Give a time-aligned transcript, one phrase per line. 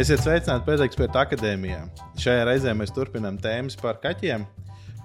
[0.00, 1.82] Esiet sveicināti Pēteksperta akadēmijā.
[2.22, 4.46] Šajā reizē mēs turpinām tēmas par kaķiem.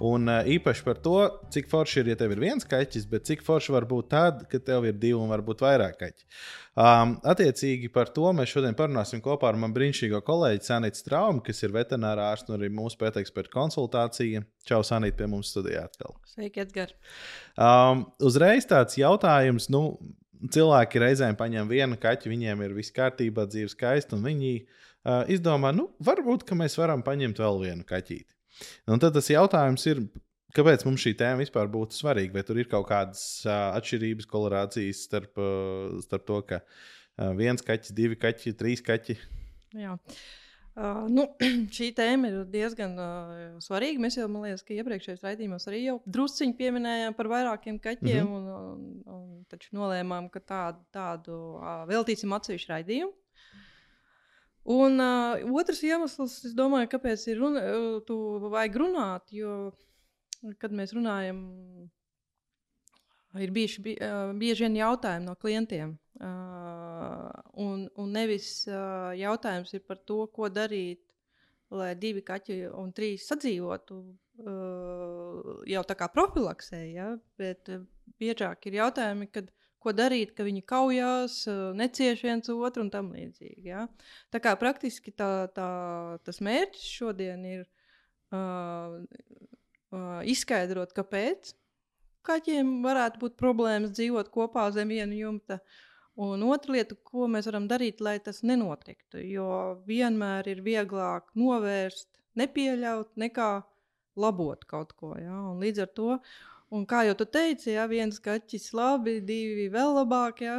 [0.07, 1.17] Un īpaši par to,
[1.51, 4.63] cik forši ir, ja tev ir viens kaķis, bet cik forši var būt tad, kad
[4.63, 6.25] tev ir divi un varbūt vairāk kaķi.
[6.79, 11.59] Um, attiecīgi par to mēs šodien parunāsim kopā ar manu brīnišķīgo kolēģi Sanītu Straumu, kas
[11.67, 14.45] ir veterinārā ārsts un arī mūsu pēteksperta konsultācija.
[14.63, 16.15] Čau, Sanīt, pie mums studijā atkal.
[16.37, 16.95] Sveiki, Edgars.
[17.59, 19.89] Um, uzreiz tāds jautājums, nu,
[20.51, 25.71] cilvēki reizēm paņem vienu kaķi, viņiem ir viss kārtībā, dzīve skaista, un viņi uh, izdomā,
[25.75, 28.31] nu, varbūt mēs varam paņemt vēl vienu kaķīti.
[28.91, 30.05] Un tad tas jautājums ir,
[30.55, 32.37] kāpēc mums šī tēma vispār būtu svarīga?
[32.37, 37.63] Vai tur ir kaut kādas uh, atšķirības, kolorācijas starp, uh, starp to, ka uh, viens
[37.65, 39.19] kaķis, divi kaķi, trīs kaķi?
[39.75, 39.97] Jā.
[39.97, 40.23] Uh,
[40.75, 41.23] nu,
[41.75, 44.01] šī tēma ir diezgan uh, svarīga.
[44.03, 48.33] Mēs jau, man liekas, ka iepriekšējos raidījumos arī jau drusciņi pieminējām par vairākiem kaķiem, mm
[48.33, 48.49] -hmm.
[48.73, 53.13] un, un, un taču nolēmām, ka tādu, tādu uh, veltīsim atsevišķu raidījumu.
[54.75, 57.65] Un uh, otrs iemesls, es domāju, kāpēc ir runa,
[58.07, 58.15] tu
[58.49, 59.71] vajag runāt, jo,
[60.59, 61.39] kad mēs runājam,
[63.41, 63.95] ir bijuši bie,
[64.39, 65.95] bieži vien jautājumi no klientiem.
[67.65, 68.63] Un, un nevis
[69.19, 71.01] jautājums ir par to, ko darīt,
[71.75, 73.99] lai divi kaķi un trīs sadzīvotu
[75.65, 77.09] jau tā kā profilaksē, ja?
[77.39, 77.71] bet
[78.19, 79.51] biežāk ir jautājumi, kad
[79.85, 81.43] ko darīt, ka viņi kaujās,
[81.77, 83.67] necieš viens otru un tam līdzīgi.
[83.69, 83.85] Ja?
[84.33, 85.69] Tā kā praktiski tā, tā,
[86.25, 87.61] tas mērķis šodien ir
[88.33, 88.97] uh,
[89.93, 91.53] uh, izskaidrot, kāpēc
[92.25, 95.59] kaķiem varētu būt problēmas dzīvot kopā zem viena jumta.
[96.15, 99.19] Un otra lieta, ko mēs varam darīt, lai tas nenotiktu.
[99.19, 99.47] Jo
[99.87, 102.07] vienmēr ir vieglāk novērst,
[102.39, 103.49] nepieļaut, nekā
[104.15, 105.15] labot kaut ko.
[105.19, 105.41] Ja?
[105.51, 106.19] Un līdz ar to
[106.89, 110.55] kā jau tu teici, ja viens kaķis labi, divi vēl labāk, ja,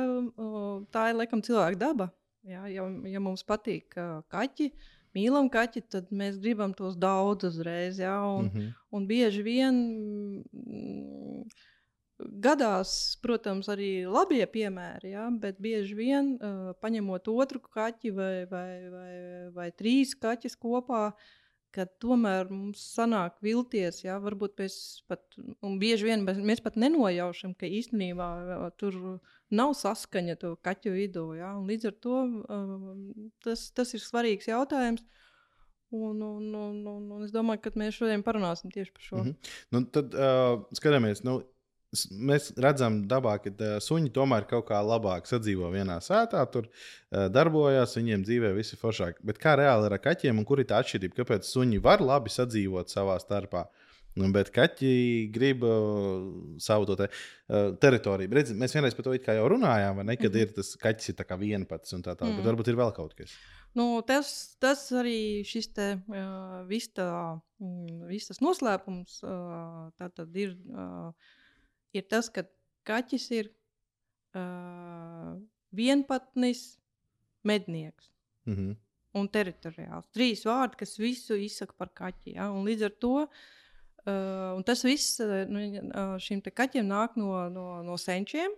[0.94, 2.10] tā ir laikam cilvēka daba.
[2.46, 3.96] Ja, ja, ja mums patīk
[4.30, 4.70] kaķi,
[5.16, 7.98] mīlam kaķi, tad mēs gribam tos daudz uzreiz.
[7.98, 8.72] Ja, un, mm -hmm.
[8.90, 9.74] un bieži vien
[12.18, 12.90] gadās,
[13.22, 19.10] protams, arī labie piemēri, ja, bet bieži vien uh, paņemot otru kaķi vai, vai, vai,
[19.56, 21.10] vai trīs kaķus kopā.
[21.12, 21.34] Uh,
[21.76, 24.76] ka tomēr mums sanāk vilties, jā, varbūt mēs
[25.10, 25.22] pat,
[25.80, 28.28] bieži vien mēs, mēs pat nenojaušam, ka īstenībā
[28.80, 28.96] tur
[29.52, 32.22] nav saskaņa to kaķu vidū, un līdz ar to
[33.44, 35.04] tas, tas ir svarīgs jautājums.
[35.94, 39.20] Un, un, un, un, un es domāju, ka mēs šodien parunāsim tieši par šo.
[39.20, 39.52] Mm -hmm.
[39.72, 41.36] nu, tad uh, skatāmies, nu,
[42.10, 46.68] mēs redzam, dabā, ka suņi tomēr kaut kā labāk sadzīvo vienā sētā, tur
[47.10, 49.22] darbojas, viņiem dzīvē viss ir foršāk.
[49.26, 51.20] Bet kā reāli ir ar kaķiem un kur ir tā atšķirība?
[51.22, 53.66] Kāpēc suņi var labi sadzīvot savā starpā?
[54.16, 54.90] Nu, bet kaķi
[55.32, 58.32] grib uh, savu te, uh, teritoriju.
[58.38, 60.16] Redz, mēs vienreiz par to jau runājām, vai ne?
[60.16, 60.42] Kad mm -hmm.
[60.48, 62.32] ir tas kaķis ir viens pats un tā tālāk.
[62.32, 62.36] Mm.
[62.36, 63.36] Bet varbūt ir vēl kaut kas.
[63.74, 70.08] Nu, tas, tas arī šis te, uh, viss, tā, mm, viss tas noslēpums uh, tā
[70.34, 70.56] ir.
[70.72, 71.12] Uh,
[72.00, 72.46] ir tas, ka
[72.86, 73.50] kaķis ir
[74.36, 75.36] uh,
[75.74, 76.78] vienpatnis
[77.46, 78.10] mednieks.
[78.46, 78.76] Mm -hmm.
[79.16, 80.10] Un teritoriāls.
[80.12, 82.34] Trīs vārdi, kas visu izsaka par kaķi.
[82.36, 82.50] Ja?
[82.52, 85.60] Un līdz ar to uh, tas viss nu,
[86.20, 88.52] šim kaķim nāk no, no, no senčiem.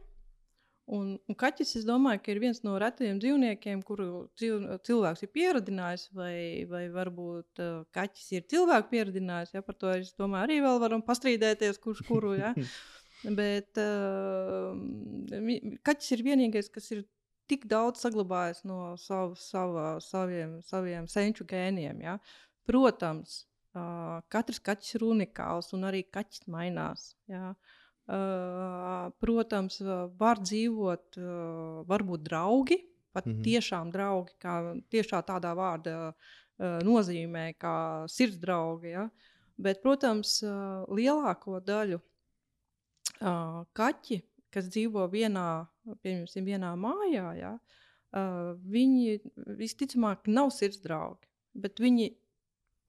[0.89, 6.65] Un, un kaķis, es domāju, ir viens no retajiem dzīvniekiem, kuru cilvēks ir pieradinājis, vai,
[6.71, 9.53] vai varbūt uh, kaķis ir cilvēku pieradinājis.
[9.55, 9.63] Ja?
[9.63, 12.33] Par to es domāju, arī vēl varam pastrīdēties, kurš kuru.
[12.41, 12.55] Ja?
[13.25, 14.77] Bet uh,
[15.87, 17.03] kaķis ir vienīgais, kas ir
[17.51, 22.03] tik daudz saglabājis no savu, sava, saviem, saviem senču gēniem.
[22.05, 22.19] Ja?
[22.69, 23.41] Protams,
[23.75, 27.11] uh, katrs kaķis ir unikāls un arī kaķis mainās.
[27.31, 27.55] Ja?
[28.09, 29.81] Uh, protams,
[30.21, 32.79] var dzīvot, uh, varbūt draugi,
[33.13, 33.45] pat mm -hmm.
[33.45, 34.55] tiešām draugi, kā
[34.95, 38.95] tiešā tādā vārda uh, nozīmē, kā sirds draugi.
[38.95, 39.09] Ja?
[39.59, 42.01] Bet, protams, uh, lielāko daļu
[43.21, 44.23] uh, kaķi,
[44.55, 45.49] kas dzīvo vienā,
[46.05, 49.19] vienā mājā, ja, uh, viņi
[49.59, 52.11] visticamāk nav sirds draugi, bet viņi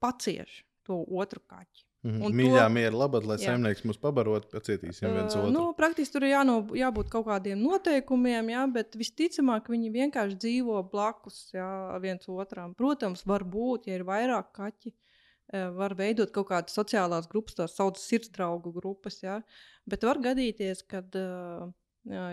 [0.00, 1.86] pacieš to otru kaķi.
[2.00, 2.32] Mm -hmm.
[2.32, 5.52] Mīļā, to, mīļā, labi, lai saimnieks mūs pabarot, pacietīsim viens uh, otru.
[5.52, 10.80] Nu, praktiski tur ir jāno, jābūt kaut kādiem noteikumiem, jā, bet visticamāk viņi vienkārši dzīvo
[10.92, 12.72] blakus jā, viens otram.
[12.74, 15.09] Protams, var būt, ja ir vairāk kaķi, uh,
[15.50, 19.20] var veidot kaut kādas sociālās grupas, tās saucamās sirdsdraugu grupas.
[19.22, 19.40] Ja?
[19.88, 21.70] Bet var gadīties, ka uh,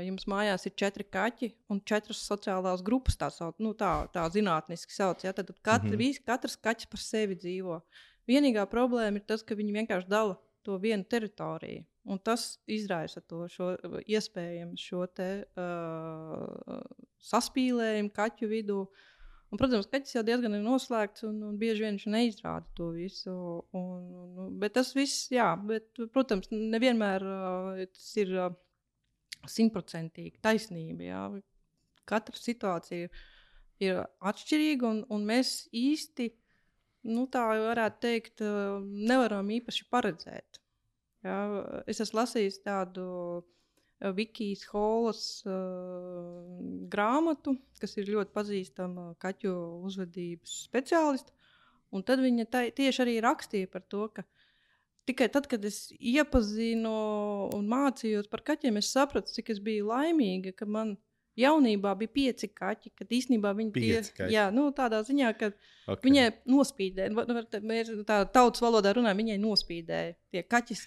[0.06, 4.94] jums mājās ir četri kaķi un četras sociālās grupas, tā, sauc, nu, tā, tā zinātniski
[4.94, 5.24] sauc.
[5.26, 5.34] Ja?
[5.34, 5.98] Tad katri, mm -hmm.
[5.98, 7.82] vis, katrs kaķis par sevi dzīvo.
[8.28, 11.86] Vienīgā problēma ir tas, ka viņi vienkārši dala to vienu teritoriju.
[12.08, 13.74] Un tas izraisa to šo,
[14.08, 16.82] iespējams šo te, uh,
[17.20, 18.82] saspīlējumu kaķu vidū.
[19.48, 23.34] Un, protams, kaķis jau diezgan ir noslēgts, un, un bieži vien viņš neizrāda to visu.
[23.78, 24.02] Un,
[24.44, 28.34] un, bet tas viss, jā, bet, protams, nevienmēr uh, tas ir
[29.48, 31.08] simtprocentīgi uh, taisnība.
[31.08, 31.22] Jā.
[32.08, 33.24] Katra situācija ir,
[33.88, 36.28] ir atšķirīga, un, un mēs īsti,
[37.08, 40.60] nu, tā varētu teikt, uh, nevaram īpaši paredzēt.
[41.24, 41.40] Jā.
[41.88, 43.08] Es esmu lasījis tādu
[43.98, 45.56] Vikijas Holas uh,
[46.92, 49.54] grāmatu, kas ir ļoti pazīstama kaķu
[49.88, 51.34] uzvedības speciāliste.
[51.96, 54.26] Un tad viņa tā, tieši arī rakstīja par to, ka
[55.08, 56.94] tikai tad, kad es iepazinu
[57.56, 60.98] un mācījos par kaķiem, es sapratu, cik es biju laimīga, ka man
[61.38, 66.02] jaunībā bija pieci kaķi, kad īstenībā viņi tie, jā, nu, tādā ziņā, ka okay.
[66.06, 67.26] viņai nospīdēja,
[68.10, 70.80] tā tautas valodā runājam, viņai nospīdēja tie kaķi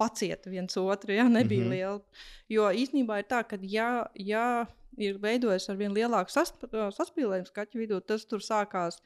[0.00, 1.12] pacieta viens otru.
[1.12, 1.28] Ja?
[1.28, 1.74] Nebija mm -hmm.
[1.74, 2.00] liela.
[2.48, 4.66] Jo īstenībā ir tā, ka ja, ja
[4.98, 9.00] ir veidojies ar vien lielāku sasp saspīlējumu skaņu vidū, tas tur sākās.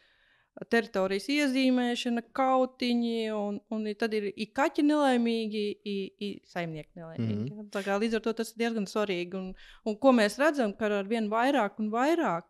[0.68, 7.52] Teritorijas iezīmēšana, kautiņi, un, un tad ir i kaķi nelaimīgi, i, i saimnieki nelaimīgi.
[7.52, 7.84] Mm -hmm.
[7.86, 9.38] kā, līdz ar to tas ir diezgan svarīgi.
[9.38, 12.42] Un, un ko mēs redzam, ka ar vien vairāk un vairāk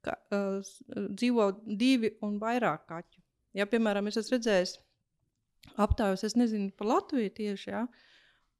[0.00, 0.62] ka, uh,
[1.10, 3.20] dzīvo divi un vairāk kaķu.
[3.52, 4.78] Ja, piemēram, es esmu redzējis
[5.76, 6.24] aptaujas.
[6.24, 7.70] Es nezinu par Latviju tieši.
[7.70, 7.86] Ja?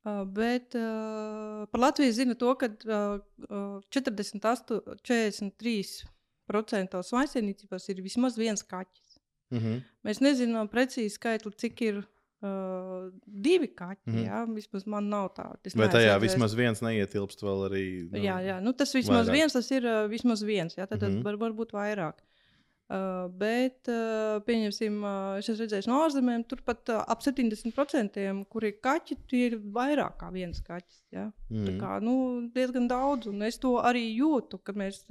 [0.00, 3.20] Uh, bet uh, par Latviju zinu to, ka uh,
[3.93, 9.20] 48, 43% maisaimniecībās ir vismaz viens kaķis.
[9.50, 9.82] Mm -hmm.
[10.06, 14.11] Mēs nezinām precīzi skaitli, cik ir uh, divi kaķi.
[14.11, 15.58] Mm jā, vismaz man nav tāda.
[15.75, 16.23] Vai tajā redzējis.
[16.23, 17.85] vismaz viens neietilpst vēl arī?
[18.11, 18.61] Nu, jā, jā.
[18.61, 19.32] Nu, tas vismaz vairāk.
[19.32, 20.76] viens, tas ir uh, vismaz viens.
[20.76, 21.14] Jā, tad, mm -hmm.
[21.14, 22.14] tad var, var būt vairāk.
[22.91, 28.67] Uh, bet, uh, pieņemsim, uh, es esmu redzējis no ārzemēm, turpat uh, ap 70%, kur
[28.67, 30.99] ir kaķi, tie ir vairāk kā viens kaķis.
[31.15, 31.29] Ja?
[31.53, 31.69] Mm.
[31.69, 32.15] Tā kā, nu,
[32.51, 35.05] diezgan daudz, un es to arī jūtu, kad mēs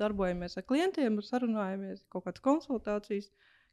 [0.00, 3.30] darbojamies ar klientiem, sarunājamies, kaut kādas konsultācijas.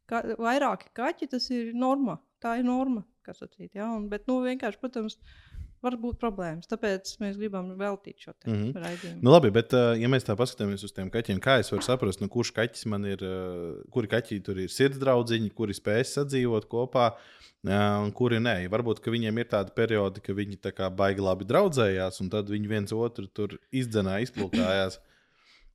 [0.08, 2.20] Ka, vairāki kaķi tas ir norma.
[2.38, 3.72] Tā ir norma, kas sacīt.
[3.74, 3.90] Ja?
[3.90, 6.68] Un, bet, nu, vienkārši, protams, uh, var būt problēmas.
[6.70, 8.84] Tāpēc mēs gribam veltīt šo mm -hmm.
[8.84, 9.20] raidījumu.
[9.22, 12.20] Nu, labi, bet, uh, ja mēs tā paskatāmies uz tiem kaķiem, kā es varu saprast,
[12.20, 17.12] nu, kurš kaķis man ir, uh, kuri kaķi tur ir sirdsdraudziņi, kuri spēj sadzīvot kopā.
[17.12, 21.44] Uh, un kuri nē, varbūt viņiem ir tāda periodi, ka viņi tā kā baigi labi
[21.44, 25.00] draudzējās, un tad viņi viens otru tur izdzenā, izplūkājās.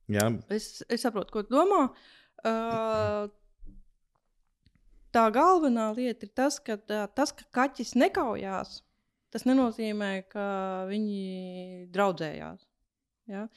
[0.08, 0.28] Jā.
[0.52, 1.88] Es, es saprotu, ko tu domā.
[2.44, 3.28] Uh,
[5.14, 6.76] tā galvenā lieta ir tas, ka,
[7.14, 8.82] tas, ka kaķis nekaujās,
[9.34, 10.46] tas nenozīmē, ka
[10.90, 12.62] viņi draudzējās.
[13.32, 13.48] Ja?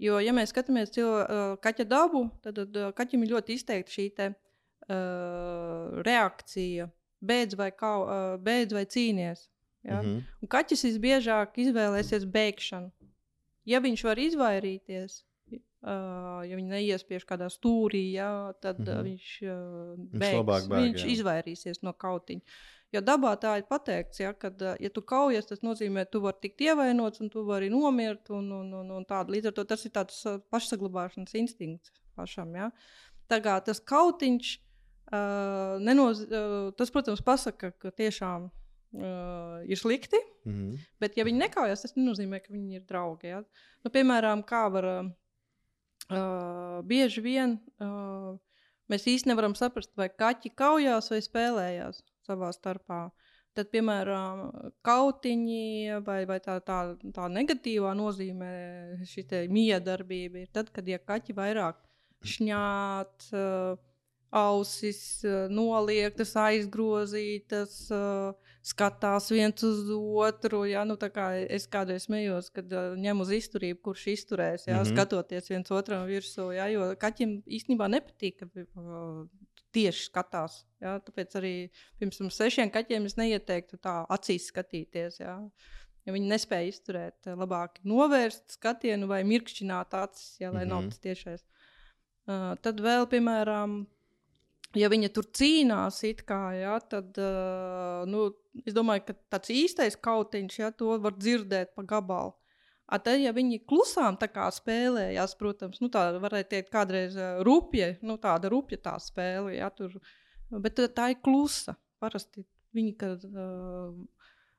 [0.00, 4.06] Jo, ja mēs skatāmies uz uh, kaķa dabu, tad uh, kaķim ir ļoti izteikta šī
[4.16, 6.88] te, uh, reakcija,
[7.26, 9.46] beidz vai, kā, uh, beidz vai cīnies.
[9.86, 10.00] Ja?
[10.00, 10.22] Mm -hmm.
[10.42, 12.90] Un kaķis visbiežāk izvēlēsies bēgšanu.
[13.66, 18.98] Ja viņš var izvairīties, uh, ja viņi neiespiež kādā stūrī, ja, tad mm -hmm.
[18.98, 19.50] uh, viņš, uh,
[20.12, 21.10] bēgs, viņš, bēg, viņš jā.
[21.12, 22.40] izvairīsies no kautiņa.
[22.94, 26.38] Jo dabā tā ir pateikts, ja, ka, ja tu kaujies, tas nozīmē, ka tu vari
[26.44, 28.30] tikt ievainots un tu vari nomirt.
[28.34, 29.34] Un, un, un, un tāda.
[29.34, 30.20] Līdz ar to tas ir tāds
[30.54, 32.54] pašsaglabāšanas instinkts pašam.
[32.56, 32.70] Ja.
[33.30, 34.52] Tā kā tas kautiņš,
[35.10, 40.22] uh, nenoz, uh, tas, protams, pasaka, ka tiešām uh, ir slikti.
[40.46, 40.88] Mm -hmm.
[41.02, 43.34] Bet, ja viņi nekaujas, tas nenozīmē, ka viņi ir draugi.
[43.34, 43.42] Ja.
[43.84, 47.58] Nu, piemēram, kā var uh, bieži vien.
[47.80, 48.38] Uh,
[48.86, 53.06] Mēs īstenībā nevaram saprast, vai kaķi kaujās vai spēlējās savā starpā.
[53.56, 54.42] Tad, piemēram,
[54.84, 56.80] kautiņi vai, vai tā, tā,
[57.16, 58.52] tā negatīvā nozīmē
[59.08, 61.80] šī miedarbība ir tad, kad ja kaķi vairāk
[62.26, 63.30] šņāt,
[64.36, 65.00] ausis
[65.52, 67.76] noliektas, aizgrozītas,
[68.66, 70.64] skatās viens uz otru.
[70.68, 70.84] Ja?
[70.88, 70.98] Nu,
[71.48, 74.76] es kādreiz smējos, kad ņem uz izturību, kurš izturēs, ja?
[74.76, 74.92] mm -hmm.
[74.92, 76.50] skatoties viens otram virsū.
[76.56, 76.68] Ja?
[76.68, 78.66] Jo kaķim īstenībā nepatīk, ka
[79.76, 80.60] tieši skatās.
[80.82, 80.96] Ja?
[81.04, 81.54] Tāpēc arī
[82.00, 85.20] pirms tam sešiem kaķiem es neieteiktu tā acīs skatīties.
[85.22, 85.36] Ja?
[86.06, 90.70] Ja viņi nespēja izturēt, eh, labāk novērst skatienu vai mirkšķināt acis, ja, lai mm -hmm.
[90.70, 90.88] nav mhm.
[90.88, 91.44] tas tiešais.
[92.26, 93.86] Uh, tad vēl, piemēram,
[94.74, 98.32] ja viņa tur cīnās, kā, ja, tad uh, nu,
[98.66, 102.34] es domāju, ka tāds īstais kautiņš, ja to var dzirdēt pa gabalu.
[102.86, 108.48] A tad, ja viņi klusām spēlējās, protams, nu, tā varētu teikt, kādreiz rupja, nu, tāda
[108.52, 109.98] rupja tā spēle, ja, tur,
[110.50, 111.74] bet tā ir klusa.
[111.98, 112.44] Parasti
[112.76, 113.90] viņi, kad uh,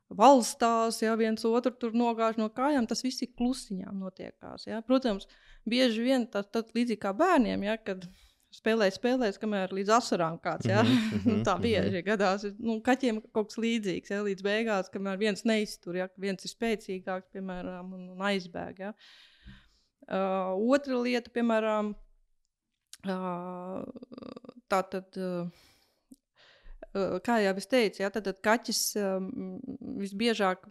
[0.09, 4.67] valstās, ja viens otru tur nogāž no kājām, tas viss ir klusiņām notiekās.
[4.67, 4.81] Ja.
[4.85, 5.27] Protams,
[5.67, 8.07] bieži vien tas līdzīgi kā bērniem, ja, kad
[8.55, 10.69] spēlēja, spēlēja, kamēr līdz asarām kāds.
[10.69, 10.83] Ja?
[10.83, 12.05] Mm -hmm, tā bieži mm -hmm.
[12.05, 12.45] gadās.
[12.59, 14.23] Nu, kaķiem kaut kas līdzīgs, ja?
[14.23, 16.09] līdz beigās, kamēr viens neiztur, ja?
[16.17, 18.79] viens ir spēcīgāks, piemēram, un, un aizbēg.
[18.79, 18.93] Ja?
[20.07, 21.95] Uh, otra lieta, piemēram,
[23.05, 23.85] Uh,
[24.71, 25.17] tā tad.
[25.21, 25.65] Uh,
[27.21, 29.27] kā jau es teicu, ja, tad, tad kaķis um,
[30.01, 30.63] visbiežāk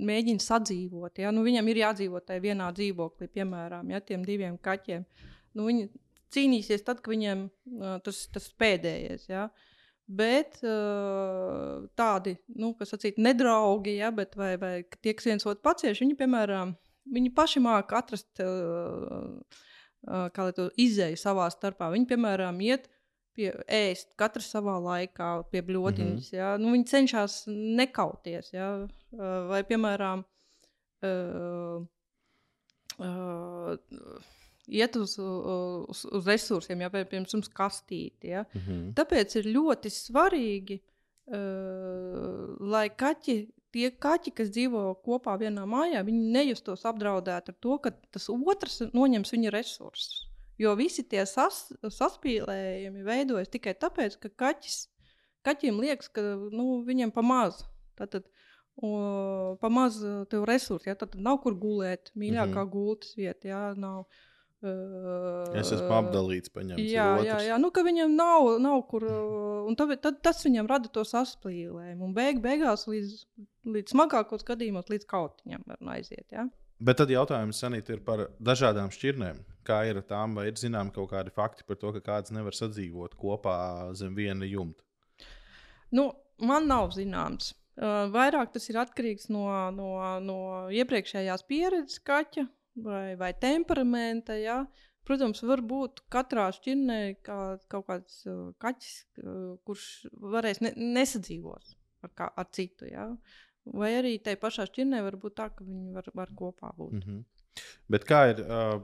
[0.00, 1.20] mēģina sadzīvot.
[1.20, 1.32] Ja?
[1.34, 5.04] Nu, viņam ir jādzīvot tajā vienā dzīvoklī, piemēram, ja, tiem diviem kaķiem.
[5.58, 5.90] Nu, viņi
[6.34, 9.28] cīnīsies tad, kad viņiem uh, tas ir pēdējais.
[9.30, 9.48] Ja?
[10.12, 15.62] Bet uh, tādi, nu, kas sacīt, nedraugi, ja, bet vai, vai tie, kas viens otru
[15.64, 16.74] pacieš, viņi, piemēram,
[17.14, 19.38] viņi paši māca atrast, uh,
[20.08, 21.92] uh, to izēju savā starpā.
[21.94, 22.90] Viņi, piemēram, iet
[23.36, 26.28] pie ēst, katrs savā laikā, pie bludiņas.
[26.28, 26.36] Mm -hmm.
[26.36, 26.50] ja?
[26.60, 27.38] nu, viņi cenšas
[27.80, 28.52] nekauties.
[28.52, 28.68] Ja?
[29.48, 30.24] Vai, piemēram,
[31.06, 31.86] uh,
[32.98, 34.32] uh,
[34.66, 38.32] iet uz, uz, uz resursiem, ja piemēram, kastīti.
[38.34, 38.44] Ja?
[38.54, 38.92] Mm -hmm.
[38.98, 40.80] Tāpēc ir ļoti svarīgi,
[41.26, 43.48] uh, lai kaķi.
[43.72, 49.32] Tie kaķi, kas dzīvo kopā vienā mājā, nejustos apdraudēti ar to, ka tas otrs noņems
[49.32, 50.28] viņa resursus.
[50.58, 54.88] Jo visi tie sas, saspīlējumi veidojas tikai tāpēc, ka kaķis,
[55.42, 56.20] kaķim liekas, ka
[56.52, 57.64] nu, viņam pamaz.
[57.96, 58.28] Tātad,
[58.76, 59.96] o, pamaz
[60.28, 60.94] tev resursi, ja?
[60.94, 62.70] tad nav kur gulēt, mīļākā mm -hmm.
[62.70, 63.48] gultas vieta.
[63.48, 63.74] Ja?
[63.74, 64.31] Nav, Uh,
[64.62, 66.82] es esmu apdalīts, paņemts.
[66.86, 69.06] Jā, jā, jā, nu, ka viņam nav, nav kur.
[69.66, 72.08] Un tad, tad tas viņam rada to saspīlējumu.
[72.08, 73.16] Un beig, beigās līdz,
[73.74, 76.26] līdz smagākos gadījumos, līdz kautiņam var aiziet.
[76.30, 76.46] Ja?
[76.82, 79.42] Bet tad jautājums Sanīt, ir par dažādām šķirnēm.
[79.66, 82.56] Kā ir ar tām, vai ir zināms kaut kādi fakti par to, ka kāds nevar
[82.58, 83.56] sadzīvot kopā
[83.98, 84.82] zem viena jumta?
[85.94, 86.08] Nu,
[86.42, 87.52] man nav zināms.
[87.78, 89.92] Vairāk tas ir atkarīgs no, no,
[90.22, 90.40] no
[90.74, 94.36] iepriekšējās pieredzes kaķa vai, vai temperamenta.
[94.38, 94.62] Ja?
[95.06, 97.38] Protams, var būt katrā šķirnē kā,
[97.72, 99.86] kaut kāds uh, kaķis, uh, kurš
[100.22, 101.74] varēs ne, nesadzīvot
[102.06, 102.86] ar, kā, ar citu.
[102.90, 103.08] Ja?
[103.72, 106.92] Vai arī tai pašā šķirnē var būt tā, ka viņi var, var kopā būt.
[106.98, 107.62] Mm -hmm.
[107.90, 108.46] Bet kā ir?
[108.46, 108.82] Uh,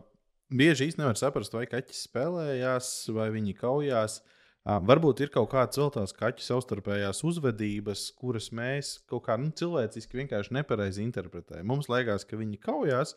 [0.48, 4.20] bieži īstenībā nevar saprast, vai kaķis spēlējās, vai viņi kaujās.
[4.20, 9.50] Uh, varbūt ir kaut kādas vēl tās kaķu savstarpējās uzvedības, kuras mēs kaut kā nu,
[9.50, 11.68] cilvēciski vienkārši nepareizi interpretējam.
[11.68, 13.14] Mums liekas, ka viņi kaujās,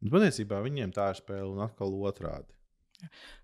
[0.00, 2.56] bet patiesībā viņiem tā ir spēle un atkal otrādi.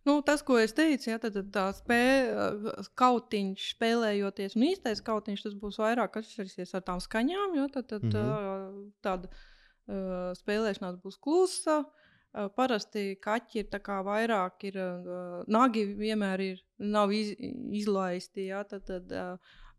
[0.07, 5.57] Nu, tas, ko es teicu, ja, tad, tā spēle, kautiņš spēlējoties, un īstais kautiņš tas
[5.61, 8.87] būs vairāk atšķirsies ar tām skaņām, jo tad, tad mm -hmm.
[9.05, 11.83] tāda uh, spēlēšanās būs klusa.
[12.33, 17.35] Uh, parasti kaķi ir vairāk, ir uh, nagi vienmēr ir, nav iz,
[17.83, 18.47] izlaisti.
[18.47, 19.37] Ja, tad, tad, uh,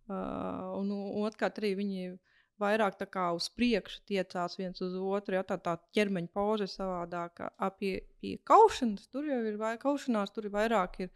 [0.07, 0.91] uh, un
[1.25, 2.19] otrkārt arī viņi ir
[2.63, 2.97] vairāk
[3.35, 7.51] uz priekšu tiecās viens uz otru, ja tā, tā ķermeņa poza ir savādāka.
[7.79, 11.03] Pie, pie kaušanas tur jau ir vairāk, kaušanās tur ir vairāk.
[11.05, 11.13] Ir,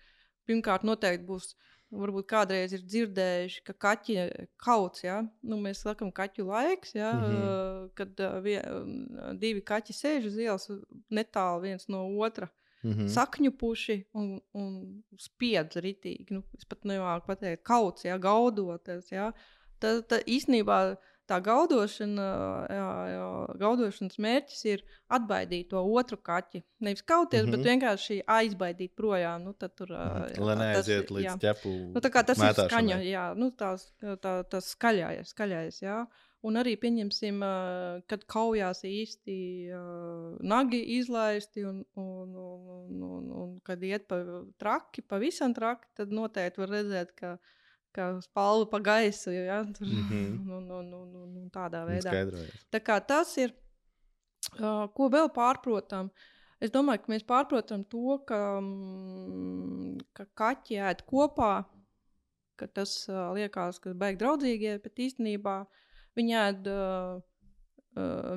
[0.48, 1.56] pirmkārt, noteikti būs.
[1.88, 4.16] Varbūt kādreiz ir dzirdējuši, ka kaķi
[4.60, 5.22] kauts, ja?
[5.48, 7.14] nu, mēs sakām, kaķu laiks, ja?
[7.16, 7.86] mm -hmm.
[7.96, 10.68] kad vien, divi kaķi sēž uz ielas
[11.08, 12.50] netālu viens no otra.
[12.84, 13.08] Mm -hmm.
[13.08, 16.28] Sakņu puši un, un spiedz ritīgi.
[16.30, 19.12] Nu, es pat nevaru pateikt, kauts, ja, gaudoties.
[19.12, 19.32] Ja.
[19.80, 20.98] Tā, tā īstenībā
[21.28, 22.28] tā gaudošana,
[22.72, 23.26] jā, jā,
[23.62, 26.64] gaudošanas mērķis ir atbaidīt to otru kaķi.
[26.84, 27.52] Nevis kauties, mm -hmm.
[27.52, 27.70] bet mhm.
[27.70, 29.44] vienkārši aizbaidīt projām.
[29.44, 31.36] Nu, tur, jā, Lai neaiziet līdz jā.
[31.46, 31.74] ķepu.
[31.94, 32.64] Nu, tas mētāšanai.
[32.64, 35.82] ir skaņa, jā, nu, tās, tā, tas skaļais, skaļais.
[35.82, 36.06] Jā.
[36.48, 37.42] Un arī pieņemsim,
[38.08, 39.38] kad kaujās īsti
[40.40, 44.22] nagi izlaisti, un, un, un, un, un, un kad iet pa
[44.58, 47.57] traki, pavisam traki, tad noteikti var redzēt, ka uh,
[47.98, 49.34] kā spalva pa gaisu.
[49.34, 49.62] Ja?
[49.78, 50.40] Tur, mm -hmm.
[50.48, 52.10] nu, nu, nu, nu, nu, tādā veidā.
[52.10, 52.66] Skaidrojas.
[52.72, 53.54] Tā kā tas ir,
[54.60, 56.12] uh, ko vēl pārprotam.
[56.60, 61.66] Es domāju, ka mēs pārprotam to, ka, mm, ka kaķi ēd kopā,
[62.56, 65.66] ka tas uh, liekas, ka beigas draudzīgie, bet īstenībā
[66.18, 67.22] viņi ēd uh,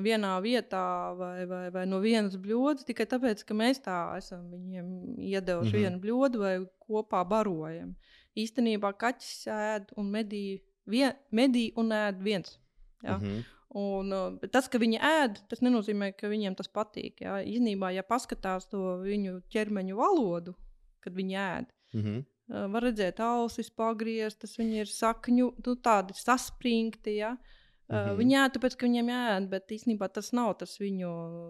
[0.01, 4.87] vienā vietā vai, vai, vai no vienas bļodas tikai tāpēc, ka mēs tā esam viņiem
[5.19, 5.81] iedevuši mm -hmm.
[5.81, 7.95] vienu bļodu vai kopā barojam.
[8.37, 12.59] Īstenībā kaķis ēd un medī, vien, medī un ēd viens.
[13.03, 13.17] Ja?
[13.17, 13.43] Mm -hmm.
[13.73, 17.21] Un, uh, tas, ka viņi ēd, tas nenozīmē, ka viņiem tas patīk.
[17.21, 17.39] Ja?
[17.39, 20.55] Īsnībā, ja paskatās to viņu ķermeņa valodu,
[20.99, 22.25] kad viņi ēd, mm -hmm.
[22.71, 27.15] var redzēt, ausis pagrieztas, viņi ir sakņu, nu, tādi saspringti.
[27.15, 27.31] Ja?
[27.31, 27.60] Uh,
[27.91, 28.11] Mm -hmm.
[28.11, 31.09] uh, viņi ēd, tāpēc, ka viņiem jāēd, bet īstenībā tas nav tas viņu.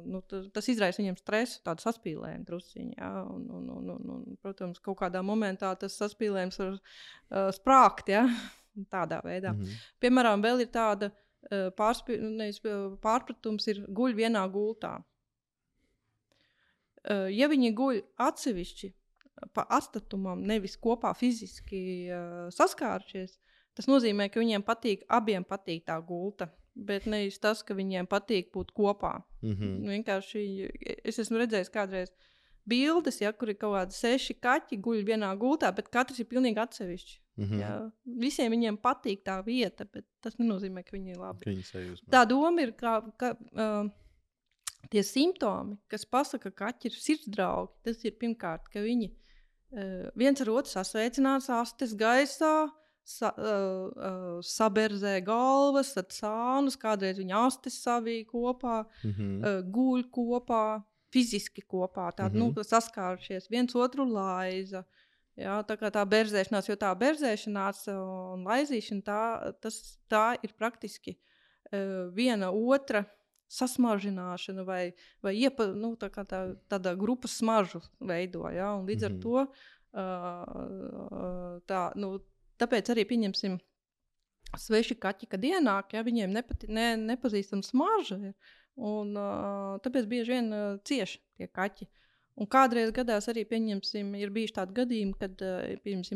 [0.10, 2.96] Nu, tas, tas izraisa viņiem stresu, tādu saspīlējumu drusciņā.
[2.98, 3.12] Ja?
[3.30, 8.26] Un, un, un, un, un, protams, kaut kādā momentā tas saspīlējums var uh, sprākt ja?
[8.96, 9.54] tādā veidā.
[9.54, 9.86] Mm -hmm.
[10.00, 12.62] Piemēram, vēl ir tāda uh, pārspī, nevis,
[13.02, 15.04] pārpratums, ir guļ vienā gultā.
[17.02, 18.94] Uh, ja viņi guļ atsevišķi
[19.54, 23.40] pa atstatumam, nevis kopā fiziski uh, saskārušies,
[23.82, 26.52] Tas nozīmē, ka viņiem patīk, abiem patīk tā gulta.
[26.72, 29.16] Bet nevis tas, ka viņiem patīk būt kopā.
[29.42, 29.88] Mm -hmm.
[29.90, 30.44] Vienkārši
[31.04, 32.12] es esmu redzējis kādreiz
[32.64, 36.62] bildes, ja, kur ir kaut kādi seši kaķi guļ vienā gultā, bet katrs ir pilnīgi
[36.62, 37.18] atsevišķs.
[37.38, 37.62] Mm -hmm.
[37.62, 37.92] Jā.
[38.06, 41.56] Visiem viņiem patīk tā vieta, bet tas nenozīmē, ka viņi ir labi.
[41.72, 42.10] Sajūsmā.
[42.12, 43.90] Tā doma ir, ka, ka uh,
[44.90, 50.42] tie simptomi, kas pasaka, ka kaķi ir sirdsdraugi, tas ir pirmkārt, ka viņi uh, viens
[50.42, 52.70] ar otru sasveicinās astes gaisā,
[53.04, 59.38] sa, uh, uh, saberzē galvas, tad sānus, kādreiz viņi astes savī kopā, Mm -hmm.
[59.42, 62.52] uh, guļ kopā, fiziski kopā, tādi mm Mhm.
[62.52, 62.56] -hmm.
[62.56, 64.84] nu, saskārušies, viens otru laiza.
[65.38, 71.18] Jā, tā kā tā berzēšanās, jo tā berzēšanās un laizīšana, tā, tas, tā ir praktiski
[71.74, 73.06] uh, viena otra
[73.50, 74.94] sasmažināšana vai,
[75.24, 78.50] vai iepa, nu, tā kā tā, tāda grupas smaržu veido.
[78.50, 78.76] Ja?
[78.76, 79.16] Un līdz Mhm.
[79.16, 79.48] ar to
[79.94, 82.20] uh, tā, nu,
[82.62, 83.60] tāpēc arī pieņemsim
[84.60, 88.18] sveši kaķi, kad ienāk, ja viņiem nepati, ne, nepazīstama smarža.
[88.32, 91.88] Ir, un, uh, tāpēc bieži vien uh, cieši tie kaķi.
[92.42, 93.46] Un kādreiz gadās arī,
[94.18, 95.64] ir bijuši tādi gadījumi, kad uh,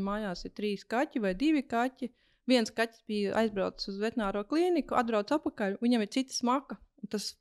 [0.04, 2.12] mājās ir trīs kaķi vai divi kaķi.
[2.50, 6.78] Viens kaķis bija aizbraucis uz veterināro klīniku, atbrauc atpakaļ, viņam ir cita smaka.
[7.10, 7.34] Tas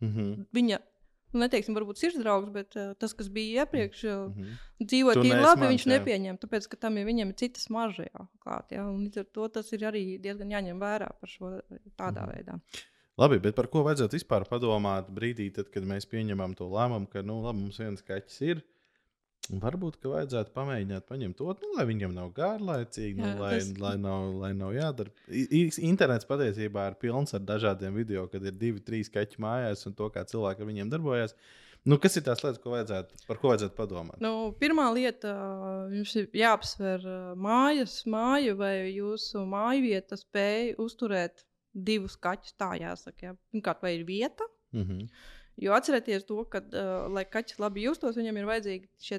[0.00, 0.46] Mm -hmm.
[0.52, 0.78] viņa,
[1.40, 4.56] neteiksim, varbūt sirdsdraugs, bet uh, tas, kas bija iepriekš, uh, Mm -hmm.
[4.86, 5.92] dzīvot Tu tīri labi, mans, viņš jā.
[5.98, 6.38] nepieņem.
[6.38, 8.72] Tāpēc, ka tam ir viņam ir cita smarža jau klāt.
[8.72, 8.84] Ja?
[8.88, 11.60] un Līdz ar to tas ir arī diezgan jāņem vērā par šo
[11.96, 12.30] tādā Mhm.
[12.32, 12.58] veidā.
[13.18, 17.22] Labi, bet par ko vajadzētu vispār padomāt brīdī, tad, kad mēs pieņemam to lēmumu, ka
[17.22, 18.62] nu, labi, mums viens kaķis ir.
[19.50, 23.74] Varbūt, ka vajadzētu pamēģināt paņemt to, nu, lai viņam nav garlaicīgi, nu, Jā, lai, tas-
[23.82, 25.10] lai, nav, lai nav jādara.
[25.84, 30.08] Internets patiesībā ir pilns ar dažādiem video, kad ir divi, trīs kaķi mājās un to,
[30.14, 31.36] kā cilvēki ar viņiem darbojas.
[31.84, 34.20] Nu, kas ir tās lietas, ko vajadzētu, par ko vajadzētu padomāt?
[34.24, 35.34] Nu, pirmā lieta,
[35.92, 37.04] jums ir jāapsver
[37.36, 42.56] mājas, māju vai jūsu māju vieta spēja uzturēt divus kaķus.
[42.56, 43.28] Tā jāsaka.
[43.28, 43.36] Jā.
[43.52, 44.48] Pirmkārt, vai ir vieta?
[44.72, 45.08] Mm -hmm.
[45.56, 49.18] Jo atcerieties to, ka, uh, lai kaķis labi justos, viņam ir vajadzīga šī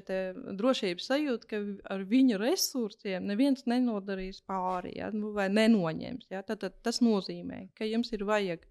[0.58, 1.60] drošības sajūta, ka
[1.94, 6.28] ar viņa resursiem neviens nenodarīs pāri ja, nu, vai nenoņems.
[6.30, 6.42] Ja.
[6.42, 8.66] Tad, tad tas nozīmē, ka jums ir vajag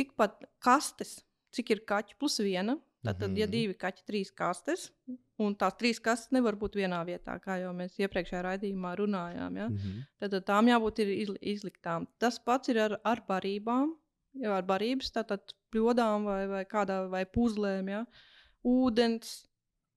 [0.00, 1.20] tikpat kastes,
[1.54, 2.78] cik ir kaķi plus viena.
[3.02, 3.50] Tad, ja Mhm.
[3.50, 4.92] divi kaķi, trīs kastes,
[5.42, 9.56] un tās trīs kastes nevar būt vienā vietā, kā jau mēs iepriekšējā raidījumā runājām.
[9.56, 9.68] Ja.
[9.68, 10.04] Mm -hmm.
[10.20, 11.02] Tad, tad tām jābūt
[11.40, 12.06] izliktām.
[12.18, 13.96] Tas pats ir ar, ar barībām.
[14.40, 17.90] Jau ar barības, tātad pļodām vai, vai kādā vai puzlēm.
[17.92, 18.02] Ja?
[18.64, 19.32] Ūdens,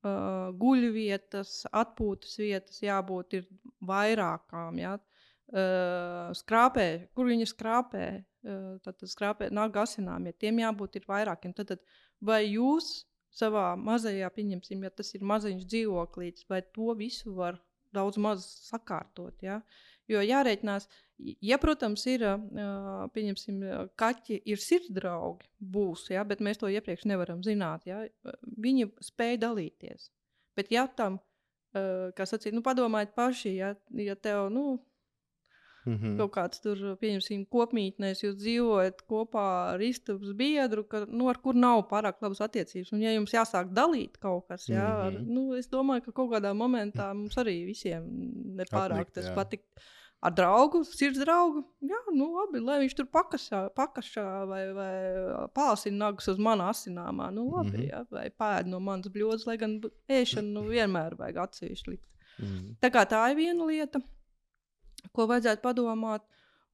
[0.03, 3.47] uh, guļvietas, atpūtas vietas jābūt ir
[3.87, 4.81] vairākām.
[4.81, 4.97] Ja?
[5.45, 11.53] Uh, skrāpē, kur viņi skrāpē, uh, tad skrāpē nāk asinām, ja tiem jābūt ir vairākiem.
[11.55, 11.85] Tad, tad
[12.19, 17.59] vai jūs savā mazajā, pieņemsim, ja tas ir maziņš dzīvoklītis, vai to visu var
[17.95, 19.37] daudz maz sakārtot?
[19.45, 19.61] Ja?
[20.11, 22.25] Jo jārēķinās, ja, protams, ir
[23.15, 23.61] pieņemsim,
[23.99, 27.85] kaķi, ir sirdsdraugi, būs, ja, bet mēs to iepriekš nevaram zināt.
[27.89, 28.03] Ja,
[28.43, 30.09] viņi spēj dalīties.
[30.55, 31.19] Bet, ja tam,
[31.75, 34.79] kā sacīt, nu, padomājiet paši, ja, ja tev, nu,
[35.85, 36.17] Mm -hmm.
[36.17, 41.53] kaut kāds tur, pieņemsim, kopmītnēs, jūs dzīvojat kopā ar istabas biedru, ka, nu, ar kur
[41.55, 42.91] nav pārāk labas attiecības.
[42.91, 45.33] Un, ja jums jāsāk dalīt kaut kas, jā, ar, Mhm.
[45.33, 48.03] nu, es domāju, ka kaut kādā momentā mums arī visiem
[48.57, 49.35] nepārāk Atlikt, tas jā.
[49.35, 49.61] patīk.
[50.25, 51.61] Ar draugu, sirds draugu.
[51.85, 54.93] Jā, nu labi, lai viņš tur pakašā, pakašā vai, vai
[55.53, 57.27] pāsina nagus uz manas asināmā.
[57.35, 57.81] Nu, labi, mm.
[57.83, 57.91] -hmm.
[57.91, 59.77] jā, vai pēd no manas bļodas, lai gan
[60.09, 62.07] ēšanu nu, vienmēr vajag atsevišķi likt.
[62.39, 62.73] Mm -hmm.
[62.81, 64.01] Tā kā tā ir viena lieta,
[65.13, 66.25] ko vajadzētu padomāt.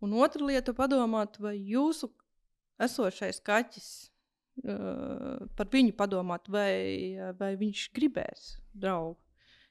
[0.02, 2.10] Un otra lieta- padomāt, vai jūsu
[2.80, 4.10] esošais kaķis,
[4.64, 9.20] uh, par viņu padomāt, vai, vai viņš gribēs draugu.